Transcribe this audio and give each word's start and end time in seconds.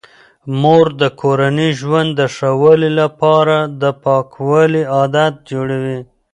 مور 0.61 0.85
د 1.01 1.03
کورني 1.21 1.69
ژوند 1.79 2.09
د 2.19 2.21
ښه 2.35 2.49
والي 2.61 2.91
لپاره 3.01 3.57
د 3.81 3.83
پاکوالي 4.03 4.83
عادات 4.95 5.33
جوړوي. 5.49 5.99